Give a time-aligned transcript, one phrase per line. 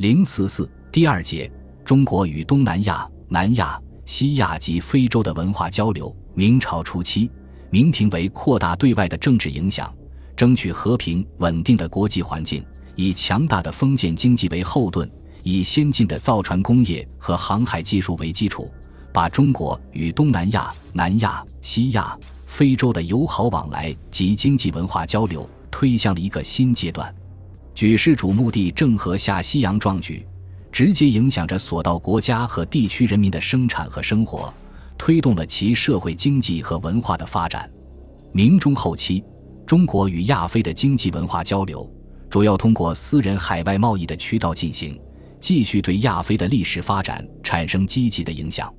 [0.00, 1.52] 零四四第二节：
[1.84, 6.16] 中国与东南亚、南亚、西亚及非洲的文化交流。
[6.32, 7.30] 明朝初期，
[7.68, 9.94] 明廷为扩大对外的政治影响，
[10.34, 15.06] 争取和平稳定的国际环境，以强大的封建经济为后盾，
[15.42, 18.72] 以先进的造船工业和航海技术为基础，
[19.12, 27.14] 把中国与东南亚、南亚、西亚、非洲的友好往来及经济文化交流推向了一个新阶段。
[27.74, 30.26] 举世瞩目的郑和下西洋壮举，
[30.70, 34.52] 直接影响着所到国家和地区人民的生产和生活，
[34.98, 37.70] 推动了其社会经济和文化的发展。
[38.32, 39.24] 明中后期，
[39.66, 41.90] 中国与亚非的经济文化交流，
[42.28, 45.00] 主要通过私人海外贸易的渠道进行，
[45.40, 48.72] 继续对亚非的历史发展产生积极的影响。